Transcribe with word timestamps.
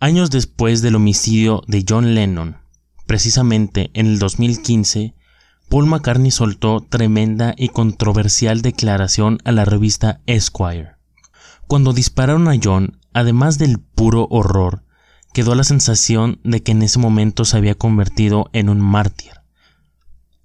Años 0.00 0.30
después 0.30 0.80
del 0.80 0.94
homicidio 0.94 1.64
de 1.66 1.84
John 1.86 2.14
Lennon, 2.14 2.58
precisamente 3.06 3.90
en 3.94 4.06
el 4.06 4.20
2015, 4.20 5.16
Paul 5.68 5.86
McCartney 5.86 6.30
soltó 6.30 6.86
tremenda 6.88 7.52
y 7.58 7.70
controversial 7.70 8.62
declaración 8.62 9.38
a 9.44 9.50
la 9.50 9.64
revista 9.64 10.20
Esquire. 10.26 10.92
Cuando 11.66 11.92
dispararon 11.92 12.46
a 12.46 12.54
John, 12.62 13.00
además 13.12 13.58
del 13.58 13.80
puro 13.80 14.28
horror, 14.30 14.84
quedó 15.32 15.56
la 15.56 15.64
sensación 15.64 16.38
de 16.44 16.62
que 16.62 16.70
en 16.70 16.82
ese 16.82 17.00
momento 17.00 17.44
se 17.44 17.56
había 17.56 17.74
convertido 17.74 18.50
en 18.52 18.68
un 18.68 18.80
mártir. 18.80 19.32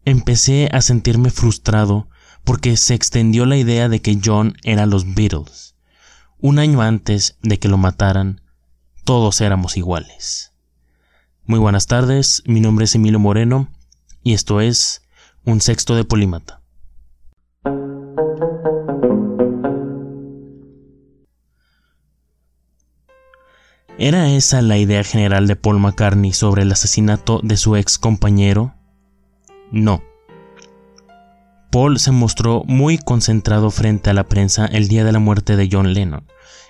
Empecé 0.03 0.67
a 0.73 0.81
sentirme 0.81 1.29
frustrado 1.29 2.09
porque 2.43 2.75
se 2.75 2.95
extendió 2.95 3.45
la 3.45 3.57
idea 3.57 3.87
de 3.87 4.01
que 4.01 4.19
John 4.21 4.55
era 4.63 4.87
los 4.87 5.13
Beatles. 5.13 5.75
Un 6.39 6.57
año 6.57 6.81
antes 6.81 7.37
de 7.43 7.59
que 7.59 7.69
lo 7.69 7.77
mataran, 7.77 8.41
todos 9.03 9.41
éramos 9.41 9.77
iguales. 9.77 10.51
Muy 11.45 11.59
buenas 11.59 11.87
tardes, 11.87 12.41
mi 12.45 12.61
nombre 12.61 12.85
es 12.85 12.95
Emilio 12.95 13.19
Moreno 13.19 13.69
y 14.23 14.33
esto 14.33 14.61
es 14.61 15.01
un 15.43 15.59
sexto 15.59 15.95
de 15.95 16.05
polímata. 16.05 16.61
¿Era 23.97 24.29
esa 24.29 24.61
la 24.61 24.77
idea 24.77 25.03
general 25.03 25.47
de 25.47 25.55
Paul 25.55 25.79
McCartney 25.79 26.33
sobre 26.33 26.63
el 26.63 26.71
asesinato 26.71 27.41
de 27.43 27.57
su 27.57 27.75
ex 27.75 27.97
compañero? 27.97 28.73
No. 29.71 30.01
Paul 31.71 31.99
se 31.99 32.11
mostró 32.11 32.63
muy 32.65 32.97
concentrado 32.97 33.69
frente 33.69 34.09
a 34.09 34.13
la 34.13 34.23
prensa 34.23 34.65
el 34.65 34.87
día 34.87 35.03
de 35.03 35.11
la 35.11 35.19
muerte 35.19 35.55
de 35.55 35.69
John 35.71 35.93
Lennon. 35.93 36.25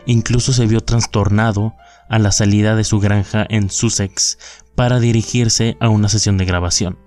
Incluso 0.05 0.51
se 0.51 0.65
vio 0.65 0.81
trastornado 0.81 1.75
a 2.09 2.19
la 2.19 2.31
salida 2.31 2.75
de 2.75 2.83
su 2.83 2.99
granja 2.99 3.45
en 3.49 3.69
Sussex 3.69 4.37
para 4.75 4.99
dirigirse 4.99 5.77
a 5.79 5.89
una 5.89 6.09
sesión 6.09 6.37
de 6.37 6.45
grabación. 6.45 6.99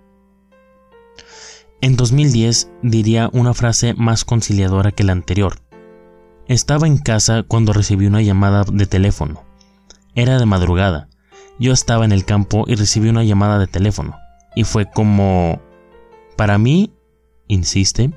En 1.81 1.97
2010 1.97 2.71
diría 2.83 3.29
una 3.33 3.55
frase 3.55 3.95
más 3.95 4.25
conciliadora 4.25 4.93
que 4.93 5.05
la 5.05 5.13
anterior. 5.13 5.61
Estaba 6.49 6.87
en 6.87 6.99
casa 6.99 7.43
cuando 7.43 7.73
recibí 7.73 8.07
una 8.07 8.23
llamada 8.23 8.65
de 8.65 8.87
teléfono. 8.87 9.45
Era 10.15 10.39
de 10.39 10.47
madrugada. 10.47 11.09
Yo 11.59 11.73
estaba 11.73 12.05
en 12.05 12.13
el 12.13 12.25
campo 12.25 12.65
y 12.67 12.75
recibí 12.75 13.09
una 13.09 13.25
llamada 13.25 13.59
de 13.59 13.67
teléfono. 13.67 14.17
Y 14.55 14.65
fue 14.65 14.91
como... 14.91 15.61
Para 16.37 16.59
mí, 16.59 16.93
insiste, 17.47 18.11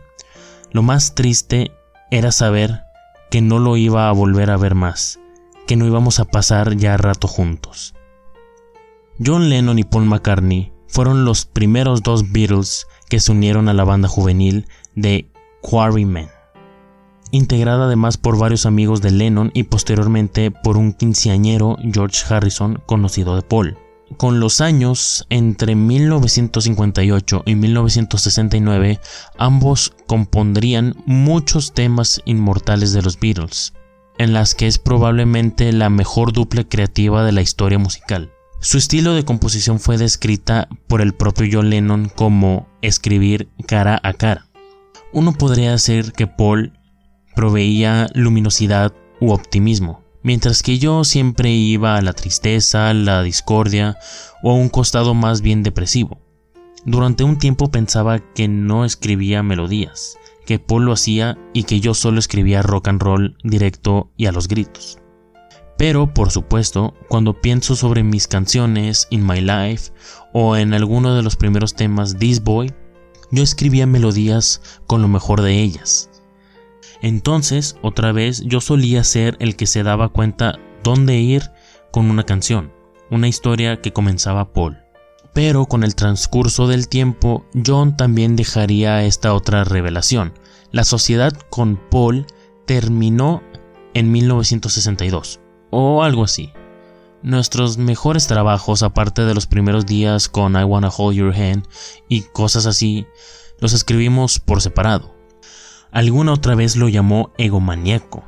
lo 0.72 0.84
más 0.84 1.16
triste 1.16 1.72
era 2.11 2.32
saber 2.32 2.84
que 3.32 3.42
no 3.42 3.59
lo 3.59 3.78
iba 3.78 4.09
a 4.09 4.11
volver 4.11 4.52
a 4.52 4.58
ver 4.58 4.76
más, 4.76 5.20
que 5.70 5.75
no 5.75 5.86
íbamos 5.86 6.20
a 6.20 6.25
pasar 6.25 6.78
ya 6.78 6.98
rato 6.98 7.28
juntos. 7.28 7.94
John 9.23 9.52
Lennon 9.52 9.78
y 9.78 9.84
Paul 9.84 10.06
McCartney 10.06 10.73
fueron 10.88 11.26
los 11.26 11.45
primeros 11.45 12.02
dos 12.02 12.31
Beatles 12.31 12.88
que 13.08 13.20
se 13.20 13.31
unieron 13.31 13.70
a 13.70 13.76
la 13.76 13.84
banda 13.84 14.08
juvenil 14.08 14.66
de 14.95 15.30
Quarrymen, 15.61 16.28
integrada 17.30 17.86
además 17.86 18.17
por 18.17 18.39
varios 18.39 18.66
amigos 18.66 19.03
de 19.03 19.11
Lennon 19.11 19.52
y 19.53 19.61
posteriormente 19.61 20.50
por 20.50 20.76
un 20.76 20.92
quinceañero 20.92 21.78
George 21.83 22.23
Harrison 22.28 22.81
conocido 22.88 23.36
de 23.36 23.44
Paul. 23.44 23.78
Con 24.17 24.39
los 24.39 24.61
años, 24.61 25.28
entre 25.30 25.76
1958 25.76 27.44
y 27.45 27.54
1969, 27.54 29.00
ambos 29.38 29.94
compondrían 30.08 30.95
muchos 31.06 31.73
temas 31.73 32.23
inmortales 32.26 32.92
de 32.92 33.04
los 33.04 33.20
Beatles, 33.20 33.73
en 34.20 34.34
las 34.34 34.53
que 34.53 34.67
es 34.67 34.78
probablemente 34.78 35.72
la 35.72 35.89
mejor 35.89 36.34
dupla 36.34 36.66
creativa 36.66 37.23
de 37.23 37.31
la 37.31 37.42
historia 37.42 37.80
musical. 37.80 38.31
Su 38.59 38.78
estilo 38.78 39.14
de 39.14 39.23
composición 39.23 39.80
fue 39.80 39.98
descrita 39.98 40.67
por 40.88 41.00
el 41.00 41.14
propio 41.14 41.48
John 41.50 41.70
Lennon 41.70 42.11
como 42.14 42.67
escribir 42.81 43.48
cara 43.66 44.00
a 44.03 44.14
cara. 44.14 44.45
Uno 45.14 45.33
podría 45.33 45.71
decir 45.71 46.11
que 46.11 46.27
Paul 46.27 46.73
proveía 47.33 48.10
luminosidad 48.14 48.94
u 49.21 49.32
optimismo, 49.32 50.04
mientras 50.21 50.64
que 50.64 50.77
yo 50.77 51.05
siempre 51.05 51.52
iba 51.52 51.95
a 51.95 52.02
la 52.02 52.11
tristeza, 52.11 52.94
la 52.94 53.23
discordia 53.23 53.98
o 54.44 54.52
a 54.52 54.55
un 54.55 54.67
costado 54.67 55.14
más 55.14 55.42
bien 55.42 55.64
depresivo. 55.64 56.20
Durante 56.83 57.23
un 57.23 57.39
tiempo 57.39 57.71
pensaba 57.71 58.20
que 58.20 58.49
no 58.49 58.83
escribía 58.83 59.44
melodías, 59.44 60.17
que 60.49 60.58
Paul 60.58 60.86
lo 60.86 60.93
hacía 60.93 61.37
y 61.54 61.61
que 61.61 61.80
yo 61.80 61.93
solo 61.93 62.17
escribía 62.17 62.64
rock 62.64 62.87
and 62.87 62.99
roll 62.99 63.37
directo 63.43 64.10
y 64.17 64.26
a 64.26 64.32
los 64.32 64.48
gritos. 64.48 64.98
Pero, 65.77 66.11
por 66.11 66.32
supuesto, 66.32 66.95
cuando 67.08 67.39
pienso 67.39 67.76
sobre 67.76 68.02
mis 68.02 68.27
canciones, 68.27 69.05
In 69.11 69.27
My 69.27 69.42
Life 69.42 69.92
o 70.33 70.58
en 70.58 70.73
alguno 70.73 71.14
de 71.14 71.21
los 71.21 71.36
primeros 71.36 71.76
temas 71.76 72.17
This 72.17 72.43
Boy, 72.43 72.73
yo 73.30 73.43
escribía 73.43 73.86
melodías 73.86 74.82
con 74.88 75.04
lo 75.04 75.08
mejor 75.08 75.43
de 75.43 75.61
ellas. 75.61 76.09
Entonces, 77.04 77.77
otra 77.83 78.11
vez, 78.11 78.42
yo 78.43 78.59
solía 78.59 79.04
ser 79.04 79.38
el 79.39 79.55
que 79.55 79.67
se 79.67 79.83
daba 79.83 80.09
cuenta 80.09 80.58
dónde 80.83 81.20
ir 81.20 81.43
con 81.92 82.09
una 82.09 82.23
canción, 82.23 82.73
una 83.11 83.27
historia 83.27 83.82
que 83.82 83.93
comenzaba 83.93 84.52
Paul. 84.52 84.80
Pero 85.34 85.66
con 85.66 85.84
el 85.84 85.95
transcurso 85.95 86.67
del 86.67 86.88
tiempo, 86.88 87.45
John 87.66 87.95
también 87.95 88.36
dejaría 88.36 89.04
esta 89.04 89.34
otra 89.34 89.64
revelación. 89.64 90.34
La 90.72 90.84
sociedad 90.84 91.34
con 91.50 91.80
Paul 91.90 92.26
terminó 92.66 93.42
en 93.94 94.12
1962 94.12 95.39
o 95.72 96.04
algo 96.04 96.23
así. 96.23 96.52
Nuestros 97.22 97.78
mejores 97.78 98.28
trabajos, 98.28 98.82
aparte 98.82 99.23
de 99.23 99.34
los 99.34 99.45
primeros 99.45 99.86
días 99.86 100.30
con 100.30 100.56
I 100.56 100.64
Wanna 100.64 100.89
Hold 100.95 101.18
Your 101.18 101.36
Hand 101.36 101.68
y 102.08 102.22
cosas 102.22 102.66
así, 102.66 103.08
los 103.60 103.73
escribimos 103.73 104.39
por 104.39 104.62
separado. 104.62 105.16
Alguna 105.92 106.34
otra 106.34 106.56
vez 106.56 106.76
lo 106.76 106.88
llamó 106.88 107.32
egomaniaco, 107.38 108.23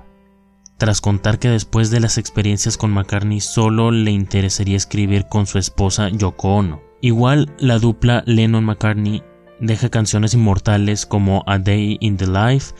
tras 0.77 0.99
contar 0.99 1.39
que 1.39 1.47
después 1.47 1.91
de 1.91 1.99
las 1.99 2.17
experiencias 2.17 2.75
con 2.75 2.91
McCartney 2.91 3.39
solo 3.39 3.91
le 3.91 4.11
interesaría 4.11 4.75
escribir 4.75 5.27
con 5.27 5.45
su 5.45 5.57
esposa 5.59 6.09
Yoko 6.09 6.55
Ono. 6.55 6.90
Igual 7.01 7.51
la 7.57 7.79
dupla 7.79 8.23
Lennon-McCartney 8.27 9.23
deja 9.59 9.89
canciones 9.89 10.33
inmortales 10.35 11.05
como 11.05 11.43
A 11.47 11.57
Day 11.57 11.97
in 11.99 12.15
the 12.17 12.27
Life, 12.27 12.73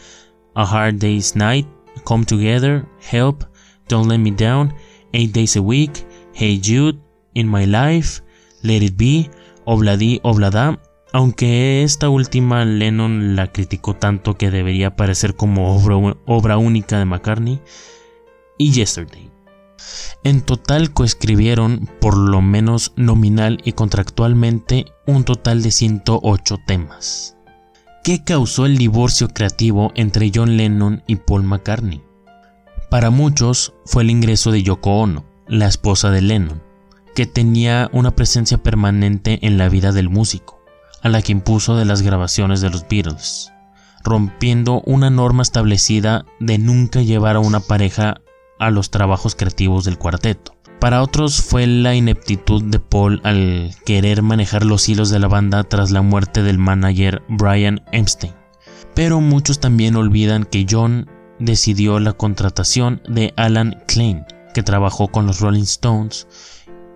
A 0.54 0.64
Hard 0.64 1.00
Day's 1.00 1.36
Night, 1.36 1.68
Come 2.04 2.26
Together, 2.26 2.86
Help, 3.12 3.44
Don't 3.90 4.08
Let 4.08 4.20
Me 4.20 4.31
Down, 4.31 4.74
Eight 5.14 5.34
Days 5.34 5.58
a 5.58 5.62
Week, 5.62 6.06
Hey 6.34 6.62
Jude, 6.64 7.00
In 7.34 7.50
My 7.50 7.66
Life, 7.66 8.22
Let 8.62 8.84
It 8.84 8.96
Be, 8.96 9.30
Obladi 9.66 10.20
Oblada, 10.24 10.80
aunque 11.14 11.84
esta 11.84 12.10
última 12.10 12.64
Lennon 12.64 13.36
la 13.36 13.52
criticó 13.52 13.96
tanto 13.96 14.38
que 14.38 14.52
debería 14.52 14.96
parecer 14.96 15.36
como 15.36 15.76
obra, 15.76 16.16
obra 16.26 16.58
única 16.58 17.00
de 17.00 17.06
McCartney, 17.06 17.60
y 18.58 18.72
Yesterday. 18.72 19.31
En 20.24 20.42
total 20.42 20.94
coescribieron, 20.94 21.90
por 22.00 22.16
lo 22.16 22.42
menos 22.42 22.94
nominal 22.96 23.59
y 23.64 23.72
contractualmente, 23.72 24.86
un 25.08 25.24
total 25.24 25.64
de 25.64 25.72
108 25.72 26.58
temas. 26.68 27.38
¿Qué 28.04 28.24
causó 28.24 28.68
el 28.68 28.78
divorcio 28.78 29.30
creativo 29.30 29.92
entre 29.96 30.31
John 30.34 30.58
Lennon 30.58 31.04
y 31.08 31.16
Paul 31.16 31.44
McCartney? 31.44 32.04
Para 32.90 33.10
muchos 33.10 33.74
fue 33.86 34.04
el 34.04 34.12
ingreso 34.12 34.52
de 34.52 34.62
Yoko 34.62 35.00
Ono, 35.00 35.26
la 35.48 35.68
esposa 35.68 36.12
de 36.12 36.22
Lennon, 36.22 36.62
que 37.16 37.26
tenía 37.26 37.90
una 37.92 38.16
presencia 38.16 38.62
permanente 38.62 39.40
en 39.42 39.58
la 39.58 39.70
vida 39.70 39.92
del 39.92 40.10
músico, 40.10 40.62
a 41.02 41.10
la 41.10 41.22
que 41.22 41.31
impuso 41.31 41.76
de 41.76 41.86
las 41.86 42.04
grabaciones 42.04 42.62
de 42.62 42.70
los 42.70 42.88
Beatles, 42.88 43.52
rompiendo 44.04 44.81
una 44.86 45.10
norma 45.10 45.42
establecida 45.42 46.26
de 46.40 46.58
nunca 46.58 47.02
llevar 47.02 47.38
a 47.38 47.40
una 47.40 47.60
pareja 47.60 48.21
a 48.62 48.70
los 48.70 48.92
trabajos 48.92 49.36
creativos 49.36 49.84
del 49.84 49.98
cuarteto. 49.98 50.56
Para 50.80 51.04
otros 51.04 51.42
fue 51.42 51.68
la 51.68 51.96
ineptitud 51.96 52.63
de 52.63 52.80
Paul 52.80 53.22
al 53.24 53.75
querer 53.86 54.22
manejar 54.22 54.66
los 54.66 54.88
hilos 54.88 55.10
de 55.10 55.19
la 55.19 55.28
banda 55.28 55.63
tras 55.63 55.92
la 55.92 56.02
muerte 56.02 56.44
del 56.44 56.58
manager 56.58 57.22
Brian 57.28 57.84
Epstein. 57.92 58.34
Pero 58.96 59.22
muchos 59.22 59.60
también 59.60 59.96
olvidan 59.96 60.46
que 60.46 60.66
John 60.69 61.10
decidió 61.40 62.00
la 62.00 62.13
contratación 62.13 63.02
de 63.08 63.34
Alan 63.36 63.84
Klein, 63.88 64.25
que 64.54 64.64
trabajó 64.64 65.10
con 65.10 65.28
los 65.28 65.40
Rolling 65.40 65.64
Stones 65.64 66.28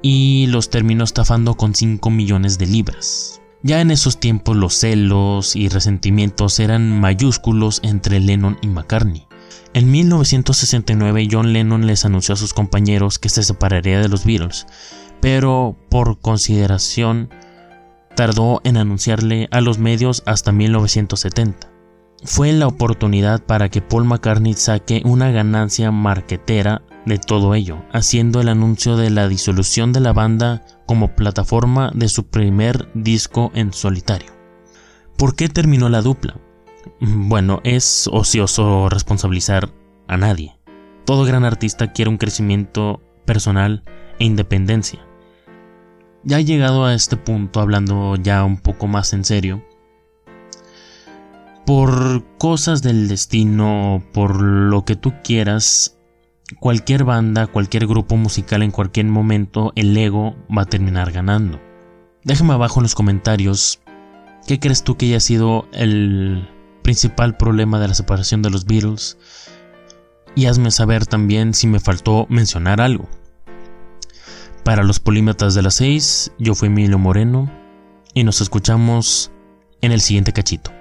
y 0.01 0.47
los 0.47 0.69
terminó 0.69 1.03
estafando 1.03 1.55
con 1.55 1.73
5 1.73 2.09
millones 2.09 2.57
de 2.57 2.67
libras. 2.67 3.41
Ya 3.63 3.81
en 3.81 3.89
esos 3.89 4.19
tiempos 4.19 4.55
los 4.55 4.75
celos 4.75 5.55
y 5.55 5.69
resentimientos 5.69 6.59
eran 6.59 6.99
mayúsculos 6.99 7.79
entre 7.83 8.19
Lennon 8.19 8.59
y 8.61 8.67
McCartney. 8.67 9.24
En 9.73 9.91
1969 9.91 11.27
John 11.31 11.53
Lennon 11.53 11.87
les 11.87 12.05
anunció 12.05 12.33
a 12.33 12.37
sus 12.37 12.53
compañeros 12.53 13.19
que 13.19 13.29
se 13.29 13.43
separaría 13.43 13.99
de 13.99 14.09
los 14.09 14.25
Beatles, 14.25 14.67
pero 15.21 15.75
por 15.89 16.19
consideración 16.19 17.29
tardó 18.15 18.61
en 18.63 18.77
anunciarle 18.77 19.47
a 19.51 19.61
los 19.61 19.77
medios 19.77 20.23
hasta 20.25 20.51
1970 20.51 21.75
fue 22.25 22.51
la 22.53 22.67
oportunidad 22.67 23.43
para 23.43 23.69
que 23.69 23.81
Paul 23.81 24.05
McCartney 24.05 24.53
saque 24.53 25.01
una 25.05 25.31
ganancia 25.31 25.91
marquetera 25.91 26.81
de 27.05 27.19
todo 27.19 27.53
ello, 27.53 27.83
haciendo 27.91 28.41
el 28.41 28.49
anuncio 28.49 28.97
de 28.97 29.11
la 29.11 29.27
disolución 29.27 29.93
de 29.93 29.99
la 29.99 30.11
banda 30.11 30.65
como 30.87 31.15
plataforma 31.15 31.91
de 31.93 32.09
su 32.09 32.27
primer 32.27 32.89
disco 32.95 33.51
en 33.53 33.73
solitario. 33.73 34.31
¿Por 35.17 35.35
qué 35.35 35.49
terminó 35.49 35.87
la 35.87 36.01
dupla? 36.01 36.35
Bueno, 36.99 37.61
es 37.63 38.09
ocioso 38.11 38.89
responsabilizar 38.89 39.71
a 40.07 40.17
nadie. 40.17 40.57
Todo 41.05 41.25
gran 41.25 41.43
artista 41.43 41.91
quiere 41.91 42.09
un 42.09 42.17
crecimiento 42.17 43.01
personal 43.25 43.83
e 44.19 44.25
independencia. 44.25 44.99
Ya 46.23 46.39
he 46.39 46.45
llegado 46.45 46.85
a 46.85 46.93
este 46.93 47.17
punto 47.17 47.59
hablando 47.59 48.15
ya 48.15 48.43
un 48.43 48.57
poco 48.57 48.87
más 48.87 49.13
en 49.13 49.23
serio. 49.23 49.63
Por 51.65 52.23
cosas 52.37 52.81
del 52.81 53.07
destino, 53.07 54.03
por 54.13 54.41
lo 54.41 54.85
que 54.85 54.95
tú 54.95 55.13
quieras, 55.23 55.99
cualquier 56.59 57.03
banda, 57.03 57.47
cualquier 57.47 57.87
grupo 57.87 58.17
musical 58.17 58.63
en 58.63 58.71
cualquier 58.71 59.07
momento, 59.07 59.71
el 59.75 59.95
ego 59.97 60.35
va 60.55 60.63
a 60.63 60.65
terminar 60.65 61.11
ganando. 61.11 61.59
Déjame 62.23 62.53
abajo 62.53 62.79
en 62.79 62.83
los 62.83 62.95
comentarios 62.95 63.81
qué 64.47 64.59
crees 64.59 64.83
tú 64.83 64.97
que 64.97 65.07
haya 65.07 65.19
sido 65.19 65.67
el 65.73 66.47
principal 66.85 67.35
problema 67.35 67.79
de 67.79 67.87
la 67.87 67.95
separación 67.95 68.43
de 68.43 68.51
los 68.51 68.65
Beatles 68.65 69.17
y 70.35 70.45
hazme 70.45 70.69
saber 70.69 71.07
también 71.07 71.55
si 71.55 71.65
me 71.65 71.79
faltó 71.79 72.27
mencionar 72.29 72.79
algo. 72.79 73.09
Para 74.63 74.83
los 74.83 74.99
polímetas 74.99 75.55
de 75.55 75.63
las 75.63 75.73
6, 75.73 76.33
yo 76.37 76.53
fui 76.53 76.67
Emilio 76.67 76.99
Moreno 76.99 77.51
y 78.13 78.23
nos 78.23 78.39
escuchamos 78.39 79.31
en 79.81 79.93
el 79.93 79.99
siguiente 79.99 80.31
cachito. 80.31 80.71